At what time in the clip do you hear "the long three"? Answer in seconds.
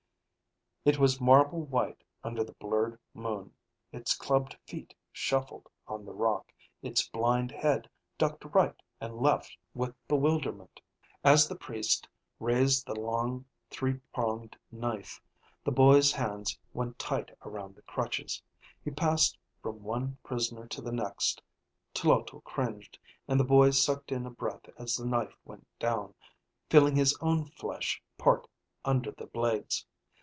12.87-13.99